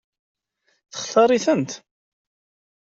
Textaṛ-itent? 0.91 1.71